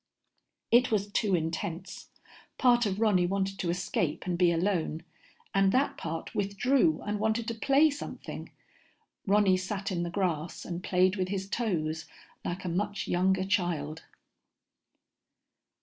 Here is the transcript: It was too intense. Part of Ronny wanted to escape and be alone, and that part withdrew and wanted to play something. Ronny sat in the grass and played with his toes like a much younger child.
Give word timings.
It 0.71 0.89
was 0.91 1.11
too 1.11 1.35
intense. 1.35 2.09
Part 2.57 2.87
of 2.87 2.99
Ronny 2.99 3.27
wanted 3.27 3.59
to 3.59 3.69
escape 3.69 4.25
and 4.25 4.35
be 4.35 4.51
alone, 4.51 5.03
and 5.53 5.71
that 5.73 5.95
part 5.95 6.33
withdrew 6.33 7.03
and 7.05 7.19
wanted 7.19 7.47
to 7.49 7.53
play 7.53 7.91
something. 7.91 8.49
Ronny 9.27 9.57
sat 9.57 9.91
in 9.91 10.01
the 10.01 10.09
grass 10.09 10.65
and 10.65 10.83
played 10.83 11.17
with 11.17 11.27
his 11.27 11.47
toes 11.47 12.05
like 12.43 12.65
a 12.65 12.67
much 12.69 13.07
younger 13.07 13.43
child. 13.45 14.01